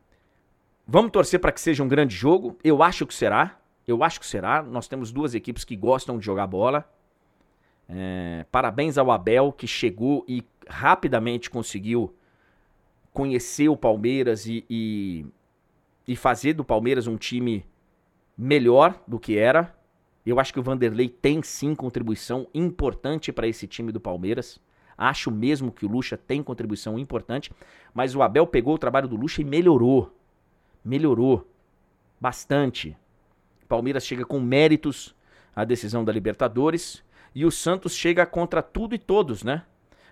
vamos 0.87 1.11
torcer 1.11 1.39
para 1.39 1.51
que 1.51 1.61
seja 1.61 1.83
um 1.83 1.87
grande 1.87 2.15
jogo. 2.15 2.57
Eu 2.63 2.81
acho 2.81 3.05
que 3.05 3.13
será. 3.13 3.59
Eu 3.87 4.03
acho 4.03 4.19
que 4.19 4.25
será. 4.25 4.63
Nós 4.63 4.87
temos 4.87 5.11
duas 5.11 5.35
equipes 5.35 5.63
que 5.63 5.75
gostam 5.75 6.17
de 6.17 6.25
jogar 6.25 6.47
bola. 6.47 6.91
É, 7.87 8.43
parabéns 8.51 8.97
ao 8.97 9.11
Abel, 9.11 9.51
que 9.51 9.67
chegou 9.67 10.25
e 10.27 10.43
rapidamente 10.67 11.47
conseguiu 11.47 12.15
conhecer 13.13 13.69
o 13.69 13.77
Palmeiras 13.77 14.47
e, 14.47 14.65
e, 14.67 15.27
e 16.07 16.15
fazer 16.15 16.53
do 16.53 16.65
Palmeiras 16.65 17.05
um 17.05 17.17
time 17.17 17.63
melhor 18.35 18.99
do 19.07 19.19
que 19.19 19.37
era. 19.37 19.74
Eu 20.25 20.39
acho 20.39 20.51
que 20.51 20.59
o 20.59 20.63
Vanderlei 20.63 21.07
tem 21.07 21.43
sim 21.43 21.75
contribuição 21.75 22.47
importante 22.53 23.31
para 23.31 23.47
esse 23.47 23.67
time 23.67 23.91
do 23.91 23.99
Palmeiras. 23.99 24.59
Acho 24.97 25.29
mesmo 25.29 25.71
que 25.71 25.85
o 25.85 25.89
Lucha 25.89 26.17
tem 26.17 26.41
contribuição 26.41 26.97
importante, 26.97 27.51
mas 27.93 28.15
o 28.15 28.23
Abel 28.23 28.47
pegou 28.47 28.73
o 28.73 28.79
trabalho 28.79 29.07
do 29.07 29.15
Lucha 29.15 29.41
e 29.41 29.45
melhorou. 29.45 30.11
Melhorou 30.83 31.47
bastante. 32.19 32.97
Palmeiras 33.67 34.05
chega 34.05 34.25
com 34.25 34.39
méritos 34.39 35.15
à 35.55 35.63
decisão 35.63 36.03
da 36.03 36.11
Libertadores 36.11 37.03
e 37.33 37.45
o 37.45 37.51
Santos 37.51 37.93
chega 37.93 38.25
contra 38.25 38.63
tudo 38.63 38.95
e 38.95 38.97
todos, 38.97 39.43
né? 39.43 39.63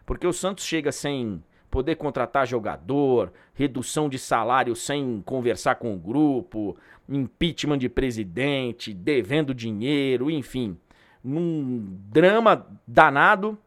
Porque 0.06 0.28
o 0.28 0.34
Santos 0.34 0.66
chega 0.66 0.92
sem 0.92 1.42
poder 1.74 1.96
contratar 1.96 2.46
jogador, 2.46 3.34
redução 3.56 4.08
de 4.08 4.20
salário 4.20 4.76
sem 4.76 5.24
conversar 5.26 5.74
com 5.78 5.92
o 5.92 5.98
grupo, 5.98 6.78
impeachment 7.10 7.80
de 7.80 7.90
presidente, 7.90 8.94
devendo 8.94 9.56
dinheiro, 9.56 10.30
enfim, 10.30 10.78
num 11.24 11.98
drama 12.12 12.68
danado 12.86 13.58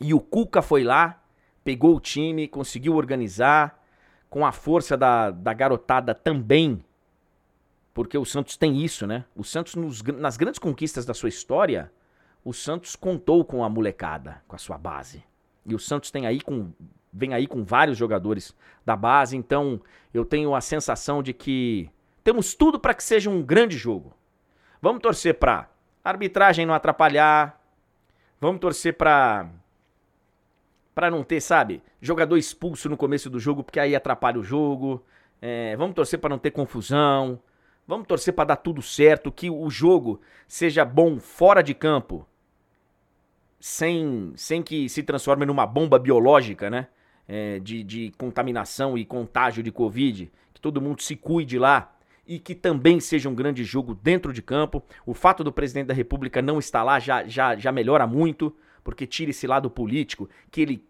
e 0.00 0.14
o 0.14 0.20
Cuca 0.20 0.62
foi 0.62 0.84
lá, 0.84 1.20
pegou 1.64 1.96
o 1.96 2.00
time, 2.00 2.46
conseguiu 2.46 2.94
organizar, 2.94 3.82
com 4.30 4.46
a 4.46 4.52
força 4.52 4.96
da, 4.96 5.32
da 5.32 5.52
garotada 5.52 6.14
também. 6.14 6.80
Porque 7.92 8.16
o 8.16 8.24
Santos 8.24 8.56
tem 8.56 8.84
isso, 8.84 9.04
né? 9.04 9.24
O 9.34 9.42
Santos, 9.42 9.74
nos, 9.74 10.00
nas 10.00 10.36
grandes 10.36 10.60
conquistas 10.60 11.04
da 11.04 11.12
sua 11.12 11.28
história, 11.28 11.90
o 12.44 12.52
Santos 12.52 12.94
contou 12.94 13.44
com 13.44 13.64
a 13.64 13.68
molecada, 13.68 14.40
com 14.46 14.54
a 14.54 14.58
sua 14.60 14.78
base. 14.78 15.24
E 15.66 15.74
o 15.74 15.78
Santos 15.78 16.12
tem 16.12 16.24
aí 16.24 16.40
com, 16.40 16.72
vem 17.12 17.34
aí 17.34 17.46
com 17.46 17.64
vários 17.64 17.96
jogadores 17.96 18.54
da 18.84 18.96
base, 18.96 19.36
então 19.36 19.80
eu 20.12 20.24
tenho 20.24 20.54
a 20.54 20.60
sensação 20.60 21.22
de 21.22 21.32
que 21.32 21.90
Temos 22.28 22.54
tudo 22.54 22.78
para 22.78 22.92
que 22.92 23.02
seja 23.02 23.30
um 23.30 23.42
grande 23.42 23.78
jogo. 23.78 24.12
Vamos 24.82 25.00
torcer 25.00 25.38
para 25.38 25.70
arbitragem 26.04 26.66
não 26.66 26.74
atrapalhar. 26.74 27.58
Vamos 28.38 28.60
torcer 28.60 28.98
para 28.98 29.48
para 30.94 31.10
não 31.10 31.22
ter, 31.22 31.40
sabe, 31.40 31.80
jogador 32.02 32.36
expulso 32.36 32.88
no 32.88 32.96
começo 32.96 33.30
do 33.30 33.38
jogo, 33.38 33.64
porque 33.64 33.80
aí 33.80 33.96
atrapalha 33.96 34.38
o 34.38 34.44
jogo. 34.44 35.02
É, 35.40 35.74
vamos 35.76 35.94
torcer 35.94 36.18
para 36.18 36.28
não 36.28 36.38
ter 36.38 36.50
confusão. 36.50 37.40
Vamos 37.86 38.06
torcer 38.06 38.34
para 38.34 38.48
dar 38.48 38.56
tudo 38.56 38.82
certo, 38.82 39.32
que 39.32 39.48
o 39.48 39.70
jogo 39.70 40.20
seja 40.46 40.84
bom 40.84 41.18
fora 41.18 41.62
de 41.62 41.72
campo, 41.72 42.26
sem, 43.58 44.34
sem 44.36 44.62
que 44.62 44.86
se 44.90 45.02
transforme 45.02 45.46
numa 45.46 45.66
bomba 45.66 45.98
biológica, 45.98 46.68
né? 46.68 46.88
É, 47.28 47.58
de, 47.58 47.84
de 47.84 48.10
contaminação 48.16 48.96
e 48.96 49.04
contágio 49.04 49.62
de 49.62 49.70
Covid. 49.70 50.32
Que 50.54 50.60
todo 50.60 50.80
mundo 50.80 51.02
se 51.02 51.14
cuide 51.14 51.58
lá 51.58 51.94
e 52.26 52.38
que 52.38 52.54
também 52.54 53.00
seja 53.00 53.28
um 53.28 53.34
grande 53.34 53.64
jogo 53.64 53.94
dentro 53.94 54.32
de 54.32 54.42
campo. 54.42 54.82
O 55.06 55.14
fato 55.14 55.44
do 55.44 55.52
presidente 55.52 55.86
da 55.86 55.94
República 55.94 56.42
não 56.42 56.58
estar 56.58 56.82
lá 56.82 56.98
já, 56.98 57.26
já, 57.26 57.56
já 57.56 57.72
melhora 57.72 58.06
muito, 58.06 58.54
porque 58.84 59.06
tira 59.06 59.30
esse 59.30 59.46
lado 59.46 59.70
político 59.70 60.28
que 60.50 60.60
ele 60.60 60.84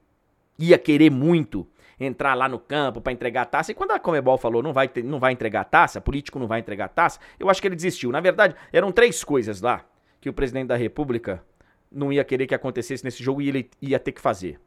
ia 0.59 0.79
querer 0.79 1.11
muito 1.11 1.67
entrar 2.01 2.35
lá 2.35 2.49
no 2.49 2.59
campo 2.59 3.01
para 3.01 3.13
entregar 3.13 3.43
a 3.43 3.45
taça. 3.45 3.71
E 3.73 3.75
quando 3.75 3.93
a 3.93 3.99
Comebol 3.99 4.37
falou 4.37 4.63
não 4.63 4.73
vai, 4.73 4.89
ter, 4.89 5.03
não 5.03 5.19
vai 5.19 5.33
entregar 5.33 5.63
a 5.63 5.65
taça, 5.65 6.01
político 6.01 6.39
não 6.39 6.47
vai 6.47 6.61
entregar 6.61 6.87
a 6.87 6.89
taça, 6.89 7.21
eu 7.39 7.49
acho 7.49 7.61
que 7.61 7.69
ele 7.69 7.77
desistiu. 7.77 8.11
Na 8.11 8.21
verdade, 8.21 8.55
eram 8.73 8.91
três 8.91 9.23
coisas 9.23 9.61
lá 9.61 9.85
que 10.21 10.29
o 10.29 10.33
presidente 10.33 10.69
da 10.69 10.77
República 10.77 11.43
não 11.91 12.13
ia 12.13 12.25
querer 12.25 12.47
que 12.47 12.55
acontecesse 12.55 13.05
nesse 13.05 13.23
jogo 13.23 13.41
e 13.41 13.49
ele 13.49 13.71
ia 13.81 13.99
ter 13.99 14.13
que 14.13 14.21
fazer. 14.21 14.61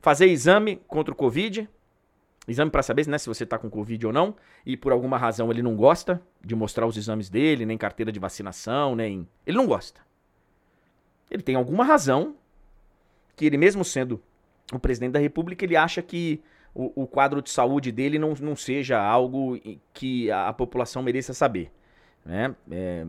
Fazer 0.00 0.26
exame 0.26 0.76
contra 0.88 1.12
o 1.12 1.16
Covid, 1.16 1.68
exame 2.48 2.70
para 2.70 2.82
saber 2.82 3.06
né, 3.06 3.18
se 3.18 3.28
você 3.28 3.44
tá 3.44 3.58
com 3.58 3.68
Covid 3.68 4.06
ou 4.06 4.12
não, 4.12 4.34
e 4.64 4.76
por 4.76 4.92
alguma 4.92 5.18
razão 5.18 5.50
ele 5.50 5.62
não 5.62 5.76
gosta 5.76 6.20
de 6.42 6.54
mostrar 6.54 6.86
os 6.86 6.96
exames 6.96 7.28
dele, 7.28 7.66
nem 7.66 7.76
carteira 7.76 8.10
de 8.10 8.18
vacinação, 8.18 8.96
nem. 8.96 9.28
Ele 9.46 9.56
não 9.56 9.66
gosta. 9.66 10.00
Ele 11.30 11.42
tem 11.42 11.54
alguma 11.54 11.84
razão 11.84 12.34
que 13.36 13.44
ele, 13.44 13.56
mesmo 13.56 13.84
sendo 13.84 14.20
o 14.72 14.78
presidente 14.78 15.12
da 15.12 15.18
República, 15.18 15.64
ele 15.64 15.76
acha 15.76 16.02
que 16.02 16.42
o, 16.74 17.02
o 17.02 17.06
quadro 17.06 17.42
de 17.42 17.50
saúde 17.50 17.92
dele 17.92 18.18
não, 18.18 18.34
não 18.40 18.56
seja 18.56 19.00
algo 19.00 19.58
que 19.92 20.30
a, 20.30 20.48
a 20.48 20.52
população 20.52 21.02
mereça 21.02 21.34
saber. 21.34 21.72
Né? 22.24 22.54
É, 22.70 23.06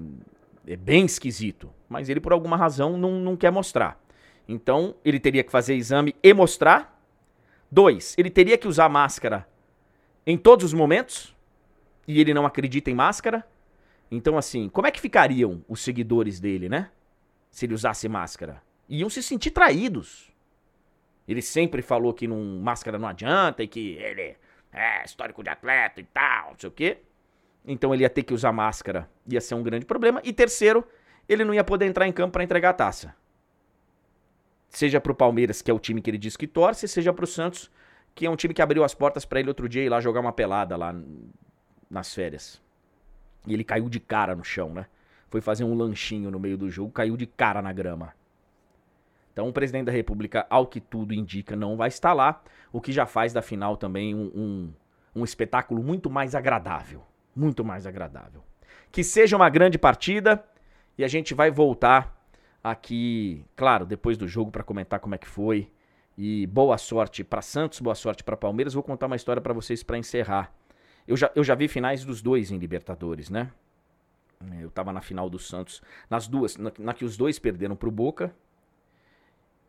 é, 0.68 0.76
bem 0.76 1.06
esquisito. 1.06 1.70
Mas 1.90 2.10
ele, 2.10 2.20
por 2.20 2.32
alguma 2.32 2.58
razão, 2.58 2.98
não, 2.98 3.20
não 3.20 3.36
quer 3.36 3.52
mostrar. 3.52 4.00
Então, 4.52 4.96
ele 5.06 5.18
teria 5.18 5.46
que 5.46 5.52
fazer 5.52 5.76
exame 5.76 6.14
e 6.22 6.34
mostrar. 6.34 7.02
Dois, 7.72 8.14
ele 8.18 8.30
teria 8.30 8.58
que 8.58 8.68
usar 8.68 8.90
máscara 8.90 9.48
em 10.28 10.38
todos 10.38 10.66
os 10.66 10.74
momentos. 10.74 11.34
E 12.06 12.20
ele 12.20 12.34
não 12.34 12.46
acredita 12.46 12.92
em 12.92 12.94
máscara. 12.94 13.48
Então, 14.12 14.38
assim, 14.38 14.68
como 14.68 14.88
é 14.88 14.92
que 14.92 15.00
ficariam 15.00 15.64
os 15.70 15.80
seguidores 15.82 16.42
dele, 16.42 16.68
né? 16.68 16.92
Se 17.50 17.66
ele 17.66 17.74
usasse 17.74 18.10
máscara? 18.10 18.62
Iam 18.90 19.10
se 19.10 19.24
sentir 19.24 19.52
traídos. 19.52 20.30
Ele 21.26 21.42
sempre 21.42 21.82
falou 21.82 22.14
que 22.14 22.28
não, 22.28 22.60
máscara 22.62 23.00
não 23.00 23.08
adianta 23.08 23.64
e 23.64 23.68
que 23.70 23.94
ele 23.94 24.36
é 24.74 25.06
histórico 25.06 25.42
de 25.42 25.50
atleta 25.50 26.02
e 26.02 26.04
tal, 26.04 26.52
não 26.52 26.60
sei 26.60 26.68
o 26.68 26.72
quê. 26.74 26.98
Então 27.66 27.94
ele 27.94 28.04
ia 28.04 28.10
ter 28.10 28.24
que 28.24 28.34
usar 28.34 28.52
máscara, 28.52 29.10
ia 29.26 29.40
ser 29.40 29.56
um 29.56 29.64
grande 29.64 29.86
problema. 29.86 30.20
E 30.26 30.34
terceiro, 30.34 30.86
ele 31.30 31.46
não 31.46 31.54
ia 31.54 31.64
poder 31.64 31.86
entrar 31.86 32.06
em 32.06 32.12
campo 32.12 32.34
para 32.34 32.44
entregar 32.44 32.72
a 32.72 32.74
taça. 32.74 33.16
Seja 34.72 35.02
pro 35.02 35.14
Palmeiras, 35.14 35.62
que 35.62 35.70
é 35.70 35.74
o 35.74 35.80
time 35.80 36.02
que 36.02 36.10
ele 36.10 36.18
diz 36.18 36.38
que 36.38 36.48
torce, 36.48 36.88
seja 36.88 37.12
pro 37.12 37.28
Santos, 37.28 37.70
que 38.16 38.26
é 38.26 38.30
um 38.30 38.38
time 38.38 38.54
que 38.54 38.62
abriu 38.62 38.86
as 38.86 38.96
portas 38.96 39.26
para 39.26 39.42
ele 39.42 39.50
outro 39.50 39.68
dia 39.68 39.84
ir 39.84 39.90
lá 39.90 40.00
jogar 40.00 40.22
uma 40.22 40.32
pelada 40.32 40.78
lá 40.78 40.96
nas 41.90 42.14
férias. 42.16 42.62
E 43.46 43.54
ele 43.54 43.66
caiu 43.66 43.90
de 43.90 44.00
cara 44.00 44.34
no 44.34 44.46
chão, 44.46 44.74
né? 44.74 44.86
Foi 45.30 45.42
fazer 45.42 45.66
um 45.66 45.74
lanchinho 45.74 46.32
no 46.32 46.40
meio 46.40 46.58
do 46.58 46.70
jogo, 46.70 46.90
caiu 46.90 47.18
de 47.18 47.26
cara 47.26 47.62
na 47.62 47.74
grama. 47.74 48.14
Então 49.34 49.50
o 49.50 49.54
presidente 49.54 49.86
da 49.86 49.92
República, 49.92 50.48
ao 50.50 50.66
que 50.66 50.80
tudo 50.80 51.14
indica, 51.14 51.54
não 51.54 51.76
vai 51.76 51.90
estar 51.90 52.14
lá, 52.14 52.42
o 52.72 52.80
que 52.80 52.94
já 52.94 53.06
faz 53.06 53.34
da 53.34 53.42
final 53.42 53.76
também 53.76 54.16
um, 54.16 54.32
um, 54.34 54.74
um 55.18 55.24
espetáculo 55.24 55.84
muito 55.84 56.10
mais 56.10 56.34
agradável. 56.34 57.04
Muito 57.36 57.64
mais 57.64 57.86
agradável. 57.86 58.42
Que 58.90 59.04
seja 59.04 59.36
uma 59.36 59.50
grande 59.50 59.78
partida 59.78 60.44
e 60.98 61.04
a 61.04 61.08
gente 61.10 61.34
vai 61.34 61.52
voltar 61.52 62.21
aqui, 62.64 63.46
claro, 63.56 63.86
depois 63.86 64.18
do 64.18 64.28
jogo 64.28 64.52
para 64.52 64.64
comentar 64.64 65.00
como 65.00 65.16
é 65.16 65.18
que 65.18 65.28
foi. 65.28 65.72
E 66.18 66.46
boa 66.48 66.78
sorte 66.78 67.24
para 67.24 67.42
Santos, 67.42 67.80
boa 67.80 67.96
sorte 67.96 68.24
para 68.24 68.38
Palmeiras. 68.38 68.74
Vou 68.74 68.84
contar 68.84 69.08
uma 69.08 69.16
história 69.16 69.42
para 69.42 69.54
vocês 69.54 69.82
para 69.82 69.98
encerrar. 69.98 70.54
Eu 71.08 71.18
já, 71.18 71.32
eu 71.36 71.44
já 71.44 71.56
vi 71.56 71.68
finais 71.68 72.06
dos 72.06 72.22
dois 72.22 72.52
em 72.52 72.58
Libertadores, 72.58 73.30
né? 73.30 73.52
Eu 74.60 74.70
tava 74.70 74.92
na 74.92 75.02
final 75.02 75.30
do 75.30 75.38
Santos, 75.38 75.82
nas 76.10 76.28
duas, 76.28 76.58
na, 76.58 76.72
na 76.80 76.94
que 76.94 77.06
os 77.06 77.16
dois 77.16 77.38
perderam 77.38 77.76
pro 77.76 77.92
Boca, 77.92 78.34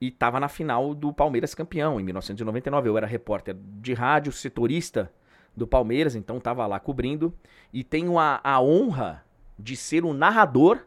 e 0.03 0.09
estava 0.09 0.41
na 0.41 0.49
final 0.49 0.95
do 0.97 1.13
Palmeiras 1.13 1.55
campeão 1.55 2.01
em 2.01 2.03
1999. 2.03 2.89
Eu 2.89 2.97
era 2.97 3.07
repórter 3.07 3.55
de 3.55 3.95
rádio, 3.95 4.33
setorista 4.33 5.13
do 5.57 5.65
Palmeiras, 5.65 6.17
então 6.17 6.39
estava 6.39 6.67
lá 6.67 6.81
cobrindo 6.81 7.33
e 7.73 7.85
tenho 7.85 8.19
a, 8.19 8.41
a 8.43 8.61
honra 8.61 9.25
de 9.57 9.77
ser 9.77 10.05
o 10.05 10.13
narrador 10.13 10.85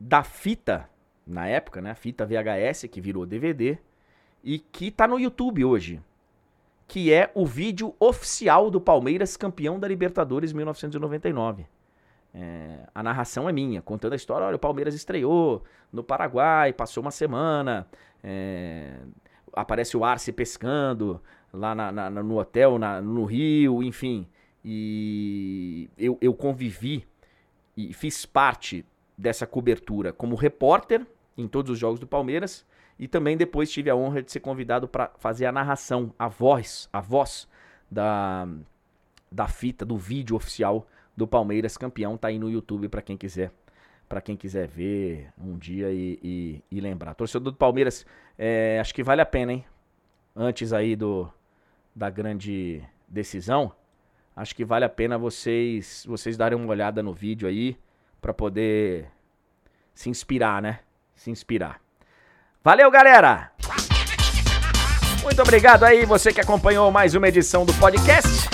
da 0.00 0.24
fita 0.24 0.88
na 1.26 1.46
época, 1.46 1.82
né? 1.82 1.94
Fita 1.94 2.24
VHS 2.24 2.88
que 2.90 3.00
virou 3.00 3.26
DVD 3.26 3.78
e 4.42 4.58
que 4.58 4.86
está 4.86 5.06
no 5.06 5.20
YouTube 5.20 5.62
hoje, 5.64 6.00
que 6.88 7.12
é 7.12 7.30
o 7.34 7.44
vídeo 7.44 7.94
oficial 8.00 8.70
do 8.70 8.80
Palmeiras 8.80 9.36
campeão 9.36 9.78
da 9.78 9.86
Libertadores 9.86 10.54
1999. 10.54 11.66
É, 12.32 12.86
a 12.94 13.02
narração 13.02 13.48
é 13.48 13.52
minha, 13.52 13.82
contando 13.82 14.14
a 14.14 14.16
história. 14.16 14.46
Olha, 14.46 14.56
o 14.56 14.58
Palmeiras 14.58 14.94
estreou 14.94 15.62
no 15.92 16.02
Paraguai, 16.02 16.72
passou 16.72 17.02
uma 17.02 17.10
semana. 17.10 17.86
É, 18.22 19.00
aparece 19.52 19.96
o 19.96 20.04
Arce 20.04 20.32
pescando 20.32 21.20
lá 21.52 21.74
na, 21.74 21.92
na, 21.92 22.10
no 22.10 22.38
hotel, 22.38 22.78
na, 22.78 23.02
no 23.02 23.24
Rio, 23.24 23.82
enfim. 23.82 24.26
E 24.64 25.90
eu, 25.98 26.16
eu 26.20 26.32
convivi 26.32 27.06
e 27.76 27.92
fiz 27.92 28.24
parte 28.24 28.84
dessa 29.20 29.46
cobertura 29.46 30.12
como 30.12 30.34
repórter 30.34 31.06
em 31.36 31.46
todos 31.46 31.70
os 31.70 31.78
jogos 31.78 32.00
do 32.00 32.06
Palmeiras. 32.06 32.66
E 32.98 33.08
também 33.08 33.36
depois 33.36 33.70
tive 33.70 33.88
a 33.88 33.96
honra 33.96 34.22
de 34.22 34.30
ser 34.30 34.40
convidado 34.40 34.86
para 34.86 35.10
fazer 35.18 35.46
a 35.46 35.52
narração, 35.52 36.12
a 36.18 36.28
voz, 36.28 36.88
a 36.92 37.00
voz 37.00 37.48
da, 37.90 38.46
da 39.30 39.48
fita, 39.48 39.84
do 39.84 39.96
vídeo 39.96 40.36
oficial 40.36 40.86
do 41.16 41.26
Palmeiras 41.26 41.76
campeão, 41.76 42.16
tá 42.16 42.28
aí 42.28 42.38
no 42.38 42.50
YouTube 42.50 42.88
para 42.88 43.02
quem 43.02 43.16
quiser 43.16 43.52
para 44.08 44.20
quem 44.20 44.36
quiser 44.36 44.66
ver 44.66 45.28
um 45.40 45.56
dia 45.56 45.92
e, 45.92 46.18
e, 46.20 46.62
e 46.68 46.80
lembrar. 46.80 47.14
Torcedor 47.14 47.52
do 47.52 47.56
Palmeiras, 47.56 48.04
é, 48.36 48.80
acho 48.80 48.92
que 48.92 49.04
vale 49.04 49.22
a 49.22 49.26
pena, 49.26 49.52
hein? 49.52 49.64
Antes 50.34 50.72
aí 50.72 50.96
do 50.96 51.32
da 51.94 52.10
grande 52.10 52.82
decisão, 53.06 53.72
acho 54.34 54.54
que 54.56 54.64
vale 54.64 54.84
a 54.84 54.88
pena 54.88 55.16
vocês 55.16 56.04
vocês 56.08 56.36
darem 56.36 56.58
uma 56.58 56.68
olhada 56.68 57.02
no 57.04 57.14
vídeo 57.14 57.46
aí 57.46 57.78
para 58.20 58.34
poder 58.34 59.06
se 59.94 60.08
inspirar, 60.08 60.60
né? 60.60 60.80
Se 61.14 61.30
inspirar. 61.30 61.80
Valeu, 62.62 62.90
galera! 62.90 63.50
Muito 65.22 65.42
obrigado 65.42 65.84
aí 65.84 66.04
você 66.06 66.32
que 66.32 66.40
acompanhou 66.40 66.90
mais 66.90 67.14
uma 67.14 67.28
edição 67.28 67.64
do 67.64 67.74
podcast. 67.74 68.48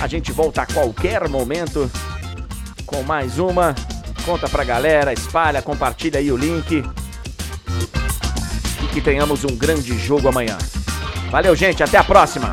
A 0.00 0.06
gente 0.06 0.30
volta 0.30 0.62
a 0.62 0.66
qualquer 0.66 1.28
momento 1.28 1.90
com 2.86 3.02
mais 3.02 3.38
uma. 3.38 3.74
Conta 4.24 4.48
pra 4.48 4.62
galera, 4.62 5.12
espalha, 5.12 5.60
compartilha 5.60 6.20
aí 6.20 6.30
o 6.30 6.36
link. 6.36 6.84
E 8.82 8.86
que 8.88 9.00
tenhamos 9.00 9.44
um 9.44 9.56
grande 9.56 9.98
jogo 9.98 10.28
amanhã. 10.28 10.56
Valeu, 11.30 11.54
gente, 11.56 11.82
até 11.82 11.98
a 11.98 12.04
próxima! 12.04 12.52